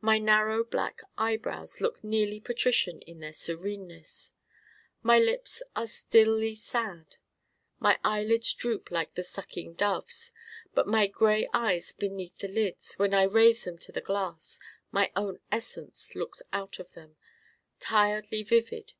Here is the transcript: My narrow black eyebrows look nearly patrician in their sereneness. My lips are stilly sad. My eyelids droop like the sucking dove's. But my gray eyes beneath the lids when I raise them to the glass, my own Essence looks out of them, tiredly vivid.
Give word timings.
My 0.00 0.16
narrow 0.16 0.64
black 0.64 1.02
eyebrows 1.18 1.82
look 1.82 2.02
nearly 2.02 2.40
patrician 2.40 3.02
in 3.02 3.20
their 3.20 3.34
sereneness. 3.34 4.32
My 5.02 5.18
lips 5.18 5.62
are 5.76 5.86
stilly 5.86 6.54
sad. 6.54 7.16
My 7.78 7.98
eyelids 8.02 8.54
droop 8.54 8.90
like 8.90 9.16
the 9.16 9.22
sucking 9.22 9.74
dove's. 9.74 10.32
But 10.72 10.88
my 10.88 11.08
gray 11.08 11.46
eyes 11.52 11.92
beneath 11.92 12.38
the 12.38 12.48
lids 12.48 12.94
when 12.94 13.12
I 13.12 13.24
raise 13.24 13.64
them 13.64 13.76
to 13.80 13.92
the 13.92 14.00
glass, 14.00 14.58
my 14.92 15.12
own 15.14 15.40
Essence 15.52 16.14
looks 16.14 16.40
out 16.54 16.78
of 16.78 16.94
them, 16.94 17.16
tiredly 17.80 18.42
vivid. 18.42 18.94